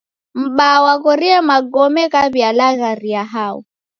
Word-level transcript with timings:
M'baa 0.41 0.77
waghorie 0.85 1.37
magome 1.49 2.03
ghaw'ialagharia 2.13 3.23
hao. 3.33 3.57